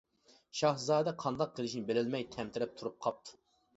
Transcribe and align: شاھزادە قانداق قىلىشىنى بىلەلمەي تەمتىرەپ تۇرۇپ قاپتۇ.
شاھزادە 0.61 1.13
قانداق 1.25 1.53
قىلىشىنى 1.59 1.85
بىلەلمەي 1.91 2.27
تەمتىرەپ 2.37 2.75
تۇرۇپ 2.81 2.99
قاپتۇ. 3.09 3.39